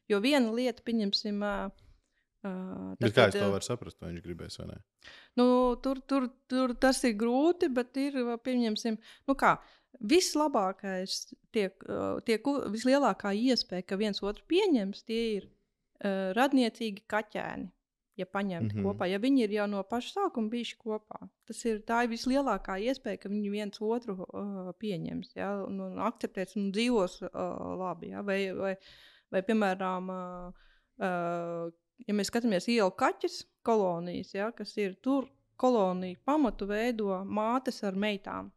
[0.09, 1.71] Jo viena lieta, pieņemsim, uh,
[2.47, 4.79] uh, Bet kā es to varu saprast, vai viņš gribēs vai nē?
[5.41, 5.47] Nu,
[5.85, 8.99] tur, tur, tur tas ir grūti, bet ir pieņemsim,
[9.29, 9.59] nu kā.
[10.11, 11.83] Vislabākais, tiek,
[12.25, 17.71] tiek vislielākā iespēja, ka viens otru pieņems, tie ir uh, radniecīgi kaķēni.
[18.21, 18.81] Ja paņemti mm.
[18.81, 18.87] -hmm.
[18.87, 22.77] kopā, ja viņi ir jau no paša sākuma bijuši kopā, tas ir tā ir vislielākā
[22.85, 27.31] iespēja, ka viņi viens otru uh, pieņems ja, un, un akceptēs un dzīvos uh,
[27.81, 28.11] labi.
[28.13, 28.75] Ja, vai, vai,
[29.33, 30.67] vai, piemēram, uh,
[31.01, 31.71] uh,
[32.07, 35.29] ja mēs skatāmies ielu kaķis kolonijas, ja, kas ir tur,
[35.61, 38.51] kolonija pamatu veido mātes ar meitām.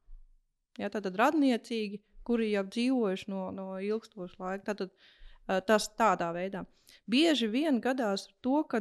[0.80, 4.64] Ja, tātad radniecīgi, kuri jau dzīvojuši no, no ilgstoša laika.
[4.72, 6.64] Tātad, uh, tas tādā veidā.
[7.10, 8.78] Bieži vien gadās to, ka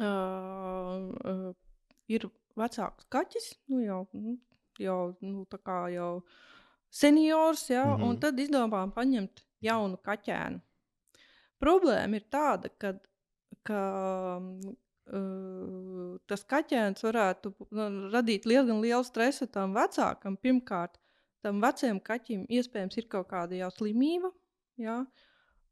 [0.00, 1.52] uh, uh,
[2.08, 2.26] ir
[2.58, 4.36] vecāks kaķis, nu jau, nu,
[4.80, 5.46] jau, nu,
[5.92, 6.10] jau
[6.92, 7.96] seniors, ja, mm.
[7.96, 8.08] -hmm.
[8.08, 10.60] un tad izdomā paņemt jaunu kaķēnu.
[11.62, 12.92] Problēma ir tāda, ka,
[13.66, 13.80] ka
[14.42, 20.38] uh, tas kaķēns varētu nu, radīt diezgan lielu stresu tam vecākam.
[20.42, 20.98] Pirmkārt,
[21.44, 24.32] tam vecajam kaķim iespējams ir kaut kāda jau slimība.
[24.80, 25.02] Ja?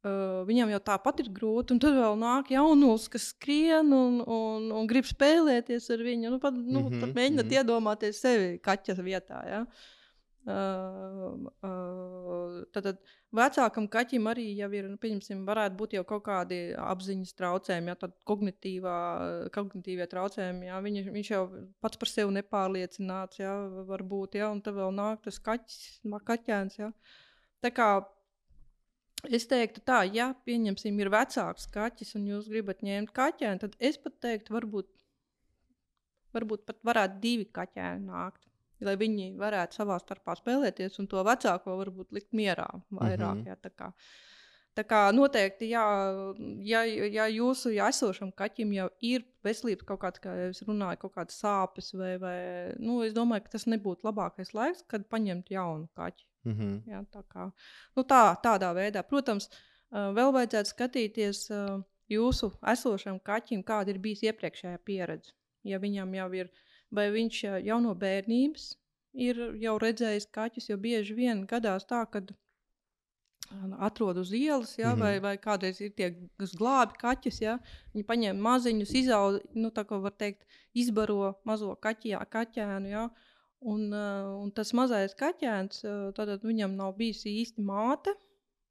[0.00, 4.70] Uh, viņam jau tāpat ir grūti, un tad vēl nāk jaunulis, kas skrien un, un,
[4.72, 6.30] un grib spēlēties ar viņu.
[6.32, 7.58] Nu, pat, nu, mm -hmm, mēģināt mm -hmm.
[7.58, 9.42] iedomāties sevi kaķa vietā.
[9.44, 9.60] Ja?
[9.66, 9.99] Uh,
[10.48, 11.50] uh,
[12.72, 12.98] tad, tad
[13.36, 17.96] vecākam kaķim arī jau ir, nu, pieņemsim, varētu būt jau kaut kādi apziņas traucējumi, ja
[18.00, 20.70] tādi kognitīvie traucējumi.
[20.70, 21.42] Ja, viņš, viņš jau
[21.84, 23.52] pats par sevi nepārliecināts, ja,
[23.90, 26.00] varbūt, ja, un tad vēl nāk tas kaķis,
[26.30, 26.80] kaķēns.
[26.80, 26.92] Ja.
[27.64, 27.90] Tā kā
[29.28, 34.00] es teiktu, tā, ja pieņemsim, ir vecāks kaķis un jūs gribat ņemt kaķēnu, tad es
[34.00, 34.88] pat teiktu, varbūt,
[36.36, 38.49] varbūt pat varētu divi kaķēni nākt
[38.86, 43.34] lai viņi varētu savā starpā spēlēties un to vecāko varbūt likt mierā vairāk.
[43.34, 43.48] Mm -hmm.
[43.48, 43.92] jā, tā kā.
[44.78, 45.84] Tā kā noteikti, jā,
[46.62, 51.00] ja, ja jūsu ja esošam kaķim jau ir veselības kaut kāda, kā jau es runāju,
[51.02, 52.36] kaut kādas sāpes, vai, vai
[52.78, 56.26] nu, es domāju, ka tas nebūtu labākais laiks, kad paņemt jaunu kaķi.
[56.44, 56.76] Mm -hmm.
[56.86, 57.50] jā, tā kā,
[57.96, 59.02] nu, tā, tādā veidā.
[59.02, 59.50] Protams,
[59.90, 61.50] vēl vajadzētu skatīties
[62.08, 65.34] jūsu esošam kaķim, kāda ir bijusi iepriekšējā pieredze.
[65.64, 68.70] Ja viņam jau ir ielikās, vai viņš jau no bērnības
[69.26, 72.22] ir jau redzējis kaķus, jo bieži vien gadās tā, ka
[73.82, 75.00] atrod uz ielas, ja, mm -hmm.
[75.00, 77.40] vai, vai kādreiz ir tie, kas glābi kaķus.
[77.42, 77.58] Ja,
[77.94, 82.88] viņi paņem maziņus, izaudē, nu, tā kā var teikt, izbaro mazo kaķijā, kaķēnu.
[82.88, 83.08] Ja,
[83.60, 83.92] un,
[84.42, 85.82] un tas mazais kaķēns,
[86.14, 88.14] tad viņam nav bijusi īsti māte.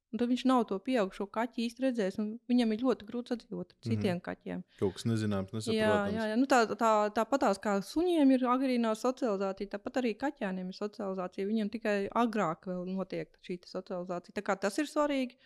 [0.09, 2.15] Un tad viņš nav to pieaugušo kaķi īsti redzējis.
[2.49, 4.23] Viņam ir ļoti grūti sadzīvot ar citiem mm -hmm.
[4.25, 4.63] kaķiem.
[4.79, 5.77] Kaut kas nezināms, nesaprotams.
[5.77, 6.39] Jā, jā, jā.
[6.39, 11.47] Nu, tā, tā, tāpatās kā suņiem ir agrīnā socializācija, tāpat arī kaķēniem ir socializācija.
[11.51, 14.33] Viņiem tikai agrāk notiek šī socializācija.
[14.33, 15.37] Tā kā tas ir svarīgi.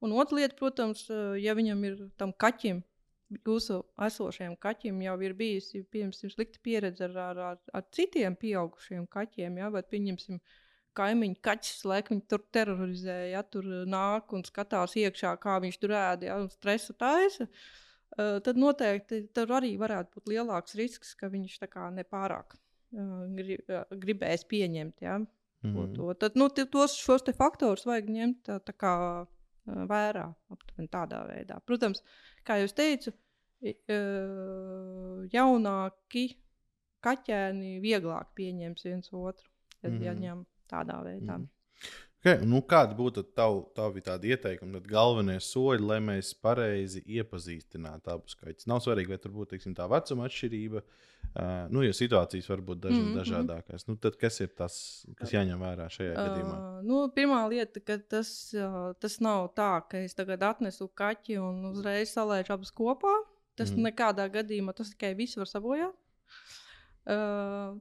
[0.00, 1.08] Un otra lieta, protams,
[1.40, 2.84] ja viņam ir tam kaķim,
[3.46, 9.06] jūsu esošajam kaķim jau ir bijusi piemēram slikta pieredze ar, ar, ar, ar citiem pieaugušiem
[9.06, 10.40] kaķiem, ja, vai pieņemsim
[10.98, 15.78] kaimiņu kaķis, laikam viņu tur terorizē, ja tur uh, nāk un skatās iekšā, kā viņš
[15.82, 17.46] tur ēda, ja, un stresu taisa.
[18.18, 23.26] Uh, tad noteikti tur arī varētu būt lielāks risks, ka viņš tā kā nepārāk uh,
[23.36, 24.96] grib, uh, gribēs pieņemt.
[25.06, 25.94] Ja, mm -hmm.
[25.96, 26.14] to.
[26.14, 31.60] Tad nu, tos, šos faktorus vajag ņemt tā, tā kā, uh, vērā aptuveni tādā veidā.
[31.66, 32.02] Protams,
[32.46, 33.12] kā jau teicu,
[33.62, 36.24] uh, jaunāki
[37.04, 39.48] kaķēni vieglāk pieņems viens otru.
[39.82, 40.04] Ja, mm -hmm.
[40.04, 40.22] ja mhm.
[40.22, 41.40] ņem tādā veidā.
[41.40, 41.50] Mm.
[42.20, 48.12] Okay, nu, kādi būtu tavi, tavi tādi ieteikumi, tad galvenie soļi, lai mēs pareizi iepazīstinātu
[48.12, 48.66] abus skaņus?
[48.68, 52.82] Nav svarīgi, vai tur būtu teiksim, tā vecuma atšķirība, uh, nu, jo situācijas var būt
[52.84, 53.22] daži, mm -hmm.
[53.22, 53.88] dažādākās.
[53.88, 54.76] Nu, tad kas ir tas,
[55.16, 56.60] kas jāņem vērā šajā uh, gadījumā?
[56.84, 61.64] Nu, pirmā lieta, ka tas, uh, tas nav tā, ka es tagad atnesu kaķi un
[61.72, 63.16] uzreiz salēžu abus kopā.
[63.56, 65.96] Tas mm nekādā gadījumā tas tikai viss var sabojāt.
[67.08, 67.80] Uh,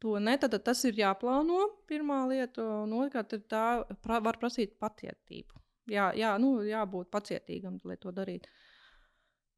[0.00, 1.60] to ne, tad, tad tas ir jāplāno.
[1.90, 3.64] Pirmā lieta, un otrkārt, tā
[4.04, 5.60] pra, var prasīt pacietību.
[5.90, 8.50] Jā, jā nu, jābūt pacietīgam, lai to darītu.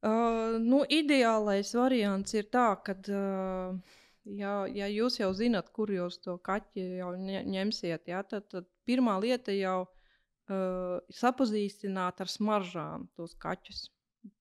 [0.02, 6.18] Uh, nu, ideālais variants ir tā, ka, uh, ja, ja jūs jau zinat, kur jūs
[6.24, 13.36] to kaķi jau ņemsiet, jā, tad, tad pirmā lieta jau uh, sapazīstināt ar smaržām tos
[13.38, 13.84] kaķus.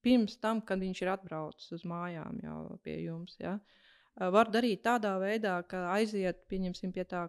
[0.01, 3.37] Pirms tam, kad viņš ir atbraucis uz mājām jau pie jums.
[3.41, 3.59] Ja.
[3.59, 3.80] Uh,
[4.15, 7.27] var darīt tādā veidā, ka aiziet pie tā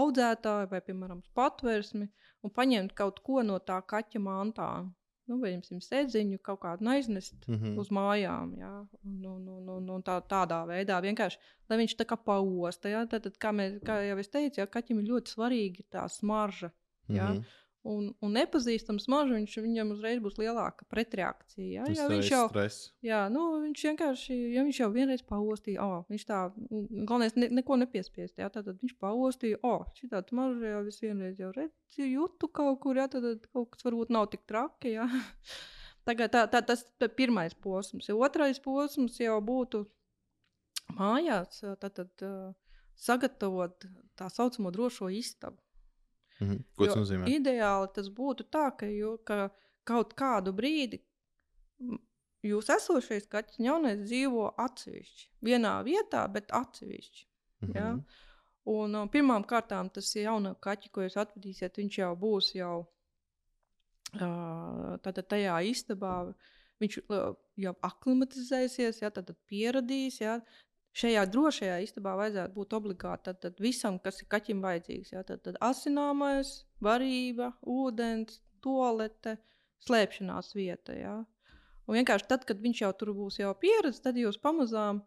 [0.00, 2.08] audzētāja vai, piemēram, patvērsmi
[2.42, 4.72] un paņemt kaut ko no tā kaķa mantā.
[5.30, 7.78] Nu, Piemēram, sēdziņu kaut kādu aiznest mm -hmm.
[7.78, 8.56] uz mājām.
[8.58, 8.72] Jā,
[9.04, 11.38] un, un, un, un, un tā, tādā veidā vienkārši,
[11.70, 12.90] lai viņš tā kā pausta.
[13.06, 16.72] Tad, tad, kā, mēs, kā jau es teicu, jā, kaķim ir ļoti svarīga tā smarža.
[17.08, 21.82] Jā, mm -hmm un, un nepazīstams mažs, viņš, viņam uzreiz būs lielāka pretreakcija.
[21.82, 22.90] Ja, ja viņš jau stress.
[23.04, 26.40] jā, nu, viņš vienkārši, ja viņš jau vienreiz paostīja, oh, viņš tā,
[26.70, 31.42] galvenais, ne, neko nepiespiest, ja, tad, viņš paostīja, oh, šī tāds mažs jau es vienreiz
[31.42, 34.96] jau redzu, jūtu kaut kur, ja, tad, tad kaut kas varbūt nav tik traki.
[34.96, 35.08] Ja.
[36.06, 38.08] Tagad tā, tā, tas ir pirmais posms.
[38.10, 39.84] Ja otrais posms jau būtu
[40.98, 42.48] mājās, tad, tad uh,
[42.98, 43.86] sagatavot
[44.18, 45.60] tā saucamo drošo istabu.
[46.40, 46.64] -hmm.
[46.76, 47.28] Ko tas jo nozīmē?
[47.28, 49.50] Ideāli tas būtu tā, ka, jū, ka
[49.84, 51.02] kaut kādu brīdi
[52.42, 55.28] jūs esošais kaķis jaunais dzīvo atsevišķi.
[55.46, 57.26] Vienā vietā, bet atsevišķi.
[57.62, 57.76] -hmm.
[57.76, 57.94] ja?
[58.64, 62.74] Un um, pirmām kārtām tas jaunā kaķis, ko jūs atvedīsiet, viņš jau būs jau
[64.14, 66.34] uh, tātad tajā istabā.
[66.82, 70.20] Viņš uh, jau aklimatizēsies, ja, tad pieradīs.
[70.20, 70.40] Ja,
[70.92, 75.14] Šajā drošajā istabā vajadzētu būt obligāti tad, tad visam, kas ir kaķim vajadzīgs.
[75.14, 75.22] Ja?
[75.24, 79.38] Tad, tad asināmais, varība, ūdens, toalete,
[79.86, 80.96] slēpšanās vieta.
[80.96, 81.14] Ja?
[81.88, 85.00] Un vienkārši tad, kad viņš jau tur būs jau pieredzējis, tad jūs pamazām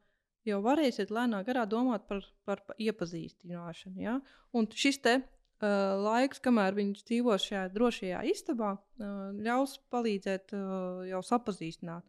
[0.46, 4.02] jau varēsiet lēnām garā domāt par, par, par iepazīstināšanu.
[4.02, 4.18] Ja?
[4.58, 5.70] Un šis te uh,
[6.02, 12.06] laiks, kamēr viņš dzīvos šajā drošajā istabā, uh, ļaus palīdzēt uh, jau sapazīstināt.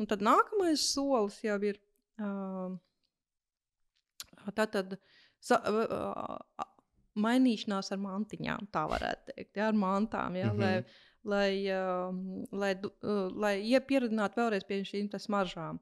[0.00, 1.78] Un tad nākamais solis jau ir
[2.18, 2.74] uh,
[4.56, 4.96] tātad,
[5.40, 6.66] sa, uh,
[7.20, 10.36] mainīšanās ar mantiņām, tā varētu teikt, ja, ar mantām.
[10.36, 10.64] Ja, mm -hmm.
[10.64, 10.84] lai,
[11.24, 15.80] lai, uh, lai, uh, lai iepazīstinātu vēlreiz pie šīm smaržām.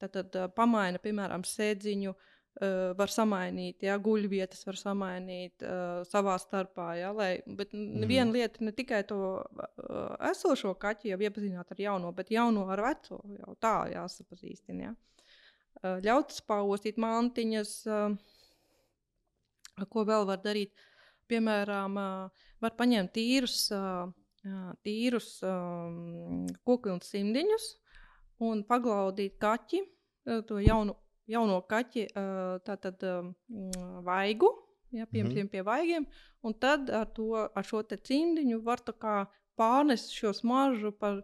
[0.00, 6.94] Tad, tad pamaina, piemēram, sēdziņu, uh, var samainīt, ja guļvietas var samainīt uh, savā starpā.
[6.98, 8.06] Ja, lai, bet mm.
[8.08, 12.82] viena lieta ne tikai to uh, esošo kaķi jau iepazīstināt ar jauno, bet jauno ar
[12.88, 13.20] veco.
[13.38, 14.90] Jau tā jāsapazīstina.
[14.90, 14.94] Ja.
[15.80, 18.14] Uh, ļaut spaustīt mantiņas, uh,
[19.88, 20.74] ko vēl var darīt.
[21.30, 23.70] Piemēram, uh, var paņemt tīrus,
[24.84, 25.28] tīrus
[26.66, 27.66] kokvilnu simdiņus
[28.44, 29.80] un paglaudīt kaķi,
[30.48, 30.96] to jaunu
[31.30, 32.06] jauno kaķi
[32.66, 33.04] tātad,
[34.06, 34.50] vaigu,
[34.96, 36.06] ja, piemēram, pie vaigiem,
[36.44, 38.82] un tad ar, to, ar šo cimdiņu var
[39.60, 41.22] pārnest šo smaržu par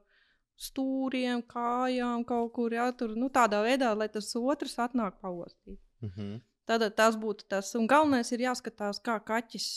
[0.56, 5.80] stūriem, kājām, kaut kur ja, tur, nu, tādā veidā, lai tas otrs atnāk paostīt.
[6.00, 6.38] Mm -hmm.
[6.66, 7.74] Tad tas būtu tas.
[7.74, 9.68] Un galvenais ir jāskatās, kā kaķis,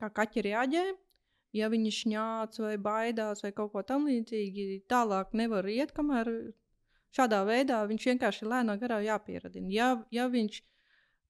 [0.00, 0.86] kā kaķi reaģē.
[1.52, 6.52] Ja viņi šņāc vai baidās vai kaut ko tamlīdzīgu, tālāk nevar iet, kamēr
[7.16, 9.70] Šādā veidā viņš vienkārši lēnā garā jāpieradina.
[9.72, 10.60] Ja, ja viņš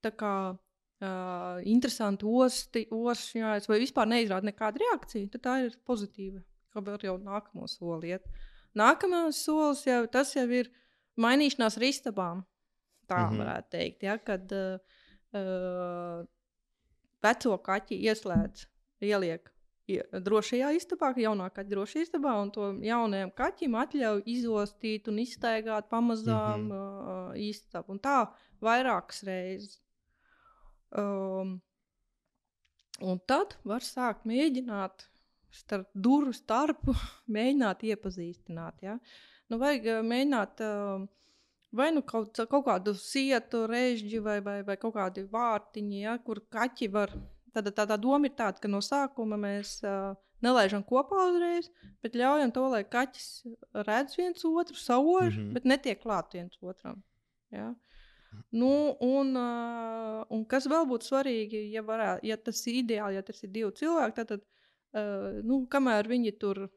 [0.03, 6.43] tā kā uh, interesanti osti, osšņājas vai vispār neizrāda nekādu reakciju, tad tā ir pozitīva.
[6.75, 8.27] Kā vēl jau nākamo soli iet.
[8.77, 10.71] Nākamais solis jau, jau ir
[11.17, 12.45] mainīšanās ar istabām.
[13.09, 13.39] Tā mm -hmm.
[13.39, 16.25] varētu teikt, ja, kad uh,
[17.23, 18.67] veco kaķi ieslēdz,
[19.01, 19.53] ieliek
[19.97, 26.71] drošajā istabā, jaunākā drošajā istabā, un to jaunajam kaķim atļauj izostīt un iztaigāt pamazām mm
[26.71, 27.31] -hmm.
[27.31, 27.93] uh, istabu.
[27.93, 28.27] Un tā
[28.61, 29.81] vairākas reizes.
[30.91, 31.61] Um,
[33.01, 35.09] un tad var sākt mēģināt
[35.55, 36.95] starp durvju starpu,
[37.37, 38.83] mēģināt iepazīstināt.
[38.83, 38.99] Ja?
[39.49, 40.65] Nu, vajag mēģināt.
[40.65, 41.07] Uh,
[41.77, 46.39] Vai nu kaut, kaut kādu sietu, režģi vai, vai, vai kaut kādi vārtiņi, ja, kur
[46.49, 47.13] kaķi var
[47.55, 50.13] Tad tā, tā doma ir tāda, ka no sākuma mēs uh,
[50.45, 51.71] nelaižam kopā uzreiz,
[52.05, 53.29] bet ļaujam to, lai kaķis
[53.89, 55.53] redz viens otru, sauž, mm -hmm.
[55.57, 57.03] bet netiek klāt viens otram.
[57.51, 57.75] Ja?
[58.53, 63.23] Nu, un, uh, un kas vēl būtu svarīgi, ja, varētu, ja tas ir ideāli, ja
[63.23, 64.58] tas ir divi cilvēki, tad, tad uh,
[64.92, 66.68] nu, kamēr viņi tur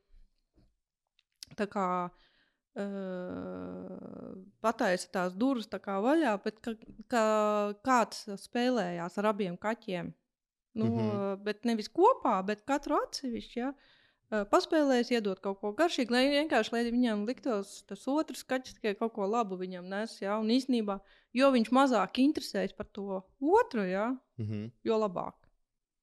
[1.57, 2.21] tā kā uh,
[4.63, 6.71] pataisa tās durvis tā kā vaļā, bet ka,
[7.11, 7.23] ka
[7.83, 10.13] kāds spēlējās ar abiem kaķiem.
[10.73, 11.43] Nu, mm -hmm.
[11.43, 13.59] Bet nevis kopā, bet katru atsevišķi.
[13.59, 13.73] Ja?
[14.31, 19.13] Paspēlējis, iedot kaut ko garšīgu, lai vienkārši lai viņam liktos tas otrs kaķis tikai kaut
[19.13, 20.21] ko labu viņam nes.
[20.21, 20.37] Ja?
[20.39, 20.99] Un īsnībā,
[21.33, 24.15] jo viņš mazāk interesējas par to otru, ja?
[24.37, 24.71] mm -hmm.
[24.83, 25.40] jo labāk.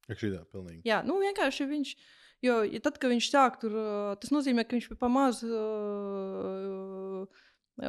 [0.08, 0.82] Šitā, pilnīgi.
[0.88, 1.92] Jā, nu vienkārši viņš.
[2.46, 3.74] Jo ja tad, kad viņš sāk tur,
[4.22, 5.42] tas nozīmē, ka viņš pamazs,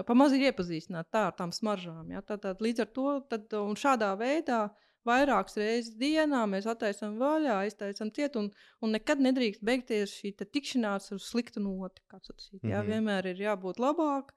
[0.09, 2.09] pamazs ir iepazīstināts tā ar tām smaržām.
[2.09, 2.23] Ja?
[2.25, 7.59] Tad, tad, līdz ar to, tad, šādā veidā uh, vairākas reizes dienā mēs attaisām vaļā,
[7.63, 8.49] aiztaisām ciet, un,
[8.83, 12.03] un nekad nedrīkst beigties šī tikšanās ar sliktu noti.
[12.03, 12.69] Mm -hmm.
[12.69, 12.91] Jā, mhm.
[12.91, 14.33] vienmēr ir jābūt labāk.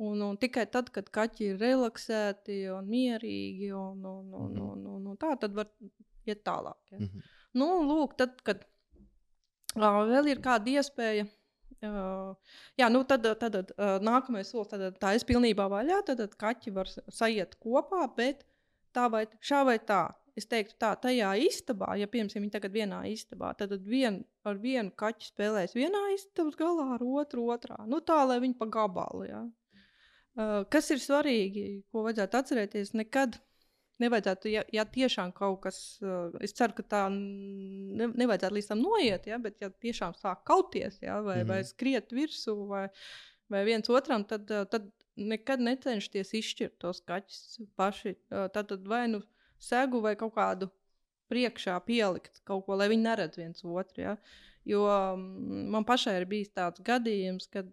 [0.00, 4.70] Un, un tikai tad, kad kaķi ir relaksēti un mierīgi, un, un, un, mm -hmm.
[4.72, 5.66] un, un, un tā, tad var
[6.30, 6.78] iet tālāk.
[6.90, 6.98] Ja.
[6.98, 7.28] Mm -hmm.
[7.60, 8.62] Nu, lūk, tad, kad
[9.76, 11.26] uh, vēl ir kāda iespēja.
[11.80, 12.36] Uh,
[12.76, 16.02] jā, nu tad, tad uh, nākamais solis, tad tā ir pilnībā vaļā.
[16.06, 18.44] Tad, tad kaķi var sajiet kopā, bet
[18.92, 20.08] tā vai šā vai tā.
[20.38, 24.92] Es teiktu, tā, tajā istabā, ja piemēram viņi tagad vienā istabā, tad vien, ar vienu
[24.96, 27.80] kaķu spēlēs vienā istabas galā, ar otru otrā.
[27.90, 29.24] Nu, tā, lai viņi pa gabalu.
[29.26, 29.42] Ja.
[30.38, 33.40] Uh, kas ir svarīgi, ko vajadzētu atcerēties, nekad
[34.00, 38.84] nevajadzētu, ja, ja tiešām kaut kas, uh, es ceru, ka tā ne, nevajadzētu līdz tam
[38.84, 41.52] noiet, ja, bet ja tiešām sāk kauties, ja, vai, mm -hmm.
[41.52, 42.88] vai skriet virsū, vai,
[43.48, 48.14] vai viens otram, tad, tad nekad necenšaties izšķirt tos kaķus paši.
[48.54, 49.22] Tad vai nu
[49.60, 50.70] segu vai kaut kādu
[51.30, 54.02] priekšā pielikt kaut ko, lai viņi neredz viens otru.
[54.02, 54.16] Ja?
[54.68, 54.86] Jo
[55.16, 57.68] man pašai ir bijis tāds gadījums, kad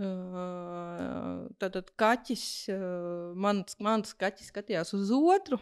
[0.00, 2.44] uh, tad, tad kaķis,
[3.34, 5.58] mans, mans kaķis skatījās uz otru,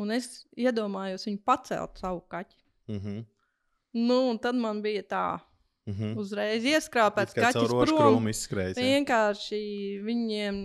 [0.00, 2.56] un es iedomājos viņu pacelt savu kaķi.
[2.90, 3.24] Mm -hmm.
[3.92, 5.24] Nu, tad man bija tā,
[5.90, 6.18] Mm -hmm.
[6.22, 8.78] Uzreiz ieskrāpēts, kā jau prom izskrējis.
[8.78, 9.60] Vienkārši
[10.06, 10.56] viņiem,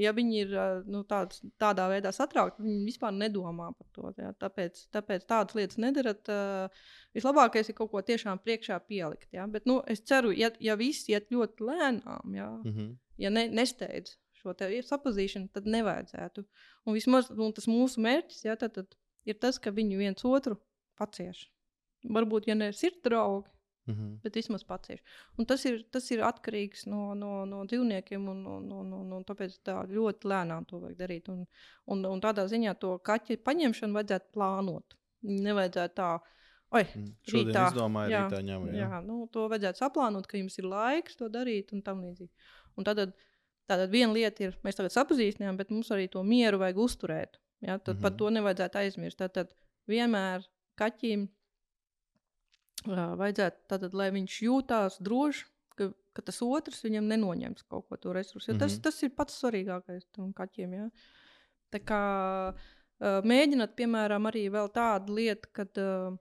[0.00, 0.56] ja viņi ir
[0.86, 4.12] nu, tāds, tādā veidā satraukti, viņi vispār nedomā par to.
[4.16, 4.32] Jā.
[4.40, 6.28] Tāpēc, tāpēc tādas lietas nedarat.
[6.28, 6.82] Uh,
[7.16, 9.28] vislabākais ir kaut ko tiešām priekšā pielikt.
[9.34, 9.46] Jā.
[9.50, 12.90] Bet nu, es ceru, ja, ja viss iet ļoti lēnām, jā, mm -hmm.
[13.18, 14.54] ja ne, nesteidz šo
[14.88, 16.44] sapazīšanu, tad nevajadzētu.
[16.86, 20.56] Un vismaz un tas mūsu mērķis jā, tad, tad ir tas, ka viņi viens otru
[20.98, 21.48] pacieš.
[22.02, 23.48] Varbūt, ja ne sirds draugi,
[23.86, 24.18] Mm -hmm.
[24.22, 25.00] bet vismaz pacieš.
[25.38, 29.24] Un tas ir, tas ir atkarīgs no, no, no dzīvniekiem, un, un, un, un, un
[29.24, 31.28] tāpēc tā ļoti lēnām to vajag darīt.
[31.28, 31.46] Un,
[31.86, 34.94] un, un tādā ziņā to kaķi paņemšanu vajadzētu plānot.
[35.22, 36.20] Nevajadzētu tā,
[36.72, 37.14] oi, Mm.
[37.28, 38.66] Šodien Rītā, izdomāju, jā, rītā ņemu.
[38.66, 38.88] jā.
[38.90, 39.00] Jā.
[39.04, 42.30] Nu, to vajadzētu saplānot, ka jums ir laiks to darīt un tam līdzīgi.
[42.76, 43.12] Un tad,
[43.66, 47.36] tad viena lieta ir, mēs tagad sapazīstinājām, bet mums arī to mieru vajag uzturēt.
[47.60, 47.78] Ja?
[47.78, 48.02] Tad mm -hmm.
[48.02, 48.18] par Mhm.
[48.18, 49.18] to nevajadzētu aizmirst.
[49.18, 49.54] Tad, tad
[49.88, 50.42] vienmēr
[50.76, 51.28] kaķim
[52.86, 55.44] vajadzētu, tad, lai viņš jūtās droši,
[55.78, 58.52] ka, ka tas otrs viņam nenoņems kaut ko to resursu.
[58.52, 58.82] Jo tas, Mhm.
[58.82, 60.74] tas ir pats svarīgākais tam kaķiem.
[60.74, 60.88] Ja?
[61.72, 62.02] Tā kā
[62.52, 66.16] uh, mēģināt, piemēram, arī vēl tādu lietu, kad uh,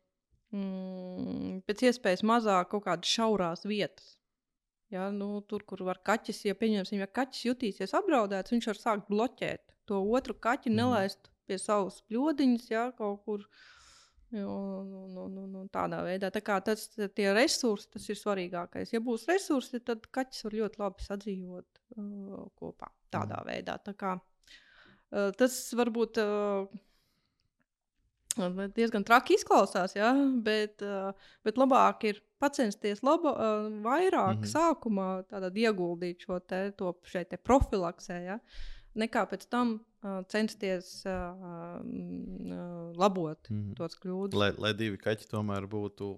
[0.54, 4.18] mm, pēc iespējas mazāk kaut kādas šaurās vietas.
[4.92, 6.54] Ja, nu, tur, kur var kaķis, ja
[7.00, 10.76] ja kaķis jutīsies apdraudēts, viņš var sākt bloķēt to otru kaķi, Mhm.
[10.76, 13.40] nelaist pie savas pļodiņas, ja kaut kur.
[13.40, 13.48] Jo,
[14.32, 18.94] nu, nu, nu, nu, tādā veidā tā tas tie resursi, tas ir svarīgākais.
[18.94, 22.92] Ja būs resursi, tad kaķis var ļoti labi sadzīvot uh, kopā.
[23.12, 23.50] Tādā Mhm.
[23.50, 23.78] veidā.
[23.84, 24.16] Tā kā,
[25.12, 26.68] uh, tas varbūt uh,
[28.76, 30.14] diezgan traki izklausās, ja?
[30.44, 31.12] bet, uh,
[31.44, 34.44] bet labāk ir censties laba, uh, vairāk mm.
[34.44, 34.52] -hmm.
[34.56, 38.40] sākumā tātad ieguldīt šo te, to šeit te profilaksē, ja?
[38.96, 42.61] nekā pēc tam uh, censties uh, mm, uh,
[42.98, 43.74] labot Mhm.
[43.78, 44.34] tos kļūdas.
[44.38, 46.10] Lai, lai divi kaķi tomēr būtu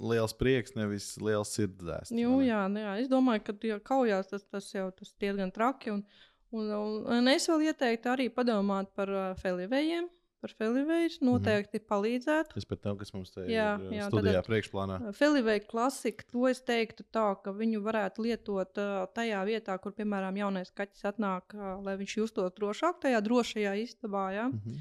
[0.00, 2.10] liels prieks, nevis liels sirdsdēsts.
[2.12, 5.90] Nu, jā, nu, jā, es domāju, ka ja kaujās tas, tas jau tas diezgan traki.
[5.90, 6.04] Un,
[6.52, 10.08] un, un, un es vēl ieteiktu arī padomāt par uh, felivējiem.
[10.40, 11.88] Par felivējiem noteikti mm -hmm.
[11.90, 12.54] palīdzētu.
[12.54, 15.12] Tas par to, kas mums te Jā, ir jā, studijā tātad- priekšplānā.
[15.16, 20.36] Feliveja klasika, to es teiktu tā, ka viņu varētu lietot uh, tajā vietā, kur, piemēram,
[20.36, 24.32] jaunais kaķis atnāk, uh, lai viņš justos drošāk, tajā drošajā istabā.
[24.34, 24.48] Ja?
[24.48, 24.76] Mhm.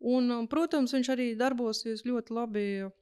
[0.00, 2.92] Un, um, protams, viņš arī darbosies ļoti labi uh,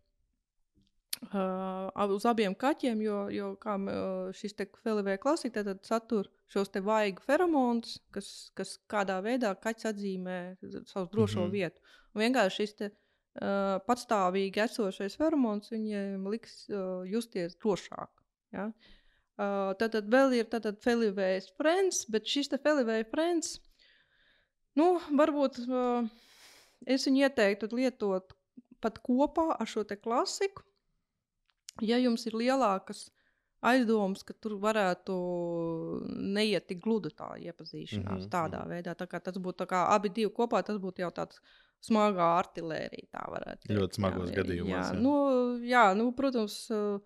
[2.10, 7.22] uz abiem kaķiem, jo, jo kā uh, šis felivēja klasika tad satur šos te vaigu
[7.22, 10.56] feromonus, kas, kas kādā veidā kaķis atzīmē
[10.86, 11.46] savu drošo mm.
[11.46, 11.52] -hmm.
[11.52, 11.80] vietu.
[12.14, 18.10] Un vienkārši šis te, uh, patstāvīgi esošais feromons viņiem liks uh, justies drošāk.
[18.52, 18.72] Ja?
[19.38, 20.46] Uh, tad, tad vēl ir
[20.82, 23.60] Felivējs Friends, bet šis Felivējs Friends,
[24.74, 26.08] nu, varbūt uh,
[26.88, 28.34] es viņu ieteiktu lietot
[28.82, 30.64] pat kopā ar šo klasiku.
[31.84, 33.08] Ja jums ir lielākas
[33.62, 35.14] aizdomas, ka tur varētu
[36.34, 38.30] neiet tik gludi tā iepazīšanās, mm Mhm, -hmm.
[38.34, 41.40] tādā veidā, tā kā tas būtu kā abi divi kopā, tas būtu jau tāds
[41.80, 43.80] smagā artilērija, tā varētu teikt.
[43.80, 45.00] Ļoti smagos jā, gadījumos, Jā, jā.
[45.00, 45.14] nu,
[45.62, 47.00] jā nu, protams, uh,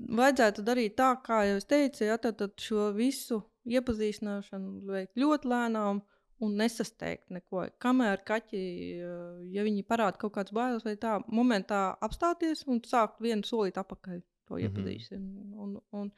[0.00, 5.48] vajadzētu darīt tā, kā jau es teicu, ja, tad, tad šo visu iepazīstināšanu veikt ļoti
[5.48, 6.00] lēnām
[6.40, 7.66] un nesasteigt neko.
[7.82, 8.62] Kamēr kaķi,
[9.04, 13.80] uh, ja viņi parāda kaut kādas bailes, vai tā, momentā apstāties un sākt vienu solīt
[13.80, 14.64] atpakaļ to Mhm.
[14.66, 15.54] iepazīstināšanu.
[15.64, 16.12] Un, un,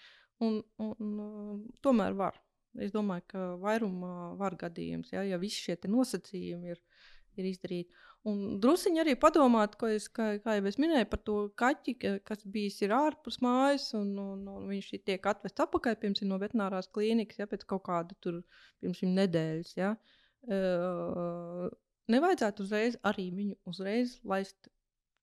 [0.46, 2.38] un, un, un, uh, tomēr var.
[2.80, 6.78] Es domāju, ka vairumā var gadījums, ja, ja visi šie nosacījumi ir,
[7.40, 7.90] ir izdarīti.
[8.30, 12.18] Un druskuļi arī padomāt, ko es, kā, kā jau es minēju, par to kaķi, ka-
[12.28, 16.86] kas bijis ir ārpus mājas, un, un, un viņš tiek atvests atpakaļ piemēram, no veterinārās
[16.94, 18.42] klīnikas, ja pēc kaut kāda tur,
[18.80, 19.72] piemēram, nedēļas.
[19.80, 19.96] Ja.
[20.46, 21.66] Uh,
[22.12, 24.68] nevajadzētu uzreiz arī viņu uzreiz laist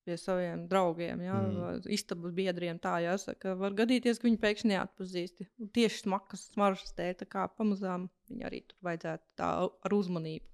[0.08, 1.82] pie saviem draugiem, ja, Mm.
[1.92, 2.80] istabas biedriem.
[2.80, 5.44] Tā jāsaka, var gadīties, ka viņi pēkšņi neatpazīst.
[5.76, 10.46] Tieši smagas smaržas dēļ, tā kā pamazām viņi arī tur vajadzētu tā ar uzmanību.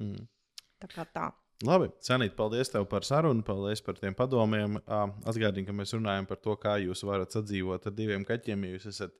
[0.00, 0.26] Mm.
[0.82, 1.30] Tā kā tā.
[1.64, 4.80] Labi, Sanīt, paldies tev par sarunu, paldies par tiem padomiem.
[5.24, 8.66] Atgādini, ka mēs runājam par to, kā jūs varat sadzīvot ar diviem kaķiem.
[8.66, 9.14] Ja jūs esat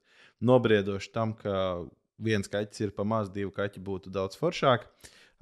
[0.45, 1.85] nobriedoši tam, ka
[2.19, 4.89] viens kaķis ir pa maz, divi kaķi būtu daudz foršāk.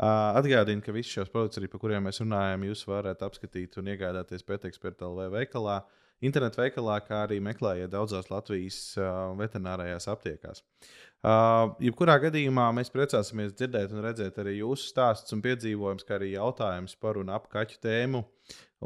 [0.03, 4.44] Ā, Atgādini, ka visus šos produktus, par kuriem mēs runājam, jūs varat apskatīt un iegādāties
[4.46, 5.81] pēteksperta LV veikalā,
[6.24, 8.80] internetu veikalā, kā arī meklējiet daudzās Latvijas
[9.38, 10.62] veterinārajās aptiekās.
[11.22, 16.33] Uh, jebkurā gadījumā mēs priecāsimies dzirdēt un redzēt arī jūsu stāstus un piedzīvojumus, kā arī
[16.33, 18.25] jautājumus par un ap kaķu tēmu.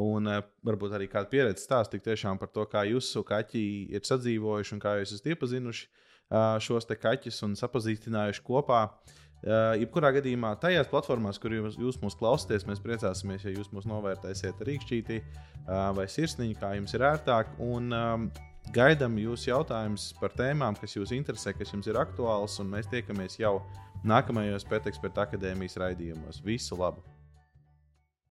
[0.05, 3.63] Un uh, varbūt arī kāda pieredze stāstīt tiešām par to, kā jūsu kaķi
[3.97, 8.83] ir sadzīvojuši un kā jūs esat iepazinuši uh, šos te kaķus un sapazīstinājuši kopā.
[8.85, 13.87] Uh, jebkurā gadījumā, tajās platformās, kur jūs, jūs mūs klausāties, mēs priecāsimies, ja jūs mūs
[13.91, 17.57] novērtēsiet ar rīkšķītī uh, vai sirsniņu, kā jums ir ērtāk.
[17.63, 18.29] Un, um,
[18.75, 23.39] Gaidām jūsu jautājumus par tēmām, kas jūs interesē, kas jums ir aktuāls, un mēs tiekamies
[23.39, 23.61] jau
[24.03, 26.43] nākamajos Pēteksperta akadēmijas raidījumos.
[26.43, 27.16] Visu labu!